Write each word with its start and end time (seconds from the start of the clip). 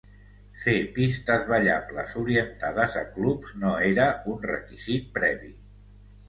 Fer 0.59 0.71
pistes 0.93 1.43
"ballables" 1.51 2.15
orientades 2.21 2.97
a 3.03 3.03
clubs 3.19 3.53
no 3.65 3.75
era 3.91 4.09
un 4.33 4.41
requisit 4.53 5.07
previ. 5.21 5.55